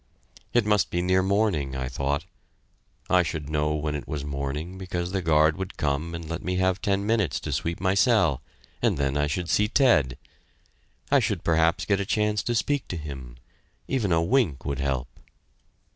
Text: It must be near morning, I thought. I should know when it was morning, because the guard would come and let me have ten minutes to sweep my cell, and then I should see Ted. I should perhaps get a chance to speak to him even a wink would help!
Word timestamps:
It 0.51 0.65
must 0.65 0.89
be 0.89 1.03
near 1.03 1.21
morning, 1.21 1.75
I 1.75 1.87
thought. 1.87 2.25
I 3.07 3.21
should 3.21 3.51
know 3.51 3.75
when 3.75 3.93
it 3.93 4.07
was 4.07 4.25
morning, 4.25 4.79
because 4.79 5.11
the 5.11 5.21
guard 5.21 5.57
would 5.57 5.77
come 5.77 6.15
and 6.15 6.27
let 6.27 6.41
me 6.43 6.55
have 6.55 6.81
ten 6.81 7.05
minutes 7.05 7.39
to 7.41 7.51
sweep 7.51 7.79
my 7.79 7.93
cell, 7.93 8.41
and 8.81 8.97
then 8.97 9.15
I 9.15 9.27
should 9.27 9.47
see 9.47 9.67
Ted. 9.67 10.17
I 11.11 11.19
should 11.19 11.43
perhaps 11.43 11.85
get 11.85 11.99
a 11.99 12.05
chance 12.07 12.41
to 12.45 12.55
speak 12.55 12.87
to 12.87 12.97
him 12.97 13.37
even 13.87 14.11
a 14.11 14.23
wink 14.23 14.65
would 14.65 14.79
help! 14.79 15.07